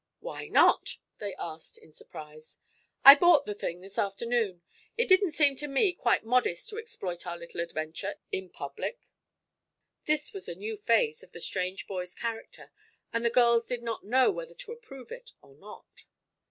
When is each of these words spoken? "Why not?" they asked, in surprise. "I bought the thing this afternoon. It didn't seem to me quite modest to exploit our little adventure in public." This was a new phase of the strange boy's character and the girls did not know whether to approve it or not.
"Why 0.19 0.47
not?" 0.47 0.97
they 1.19 1.35
asked, 1.35 1.77
in 1.77 1.91
surprise. 1.91 2.57
"I 3.05 3.13
bought 3.13 3.45
the 3.45 3.53
thing 3.53 3.81
this 3.81 3.99
afternoon. 3.99 4.63
It 4.97 5.07
didn't 5.07 5.33
seem 5.33 5.55
to 5.57 5.67
me 5.67 5.93
quite 5.93 6.23
modest 6.25 6.69
to 6.69 6.79
exploit 6.79 7.27
our 7.27 7.37
little 7.37 7.59
adventure 7.61 8.15
in 8.31 8.49
public." 8.49 9.11
This 10.05 10.33
was 10.33 10.47
a 10.49 10.55
new 10.55 10.75
phase 10.75 11.21
of 11.21 11.33
the 11.33 11.39
strange 11.39 11.85
boy's 11.85 12.15
character 12.15 12.71
and 13.13 13.23
the 13.23 13.29
girls 13.29 13.67
did 13.67 13.83
not 13.83 14.03
know 14.03 14.31
whether 14.31 14.55
to 14.55 14.71
approve 14.71 15.11
it 15.11 15.33
or 15.43 15.53
not. 15.53 16.05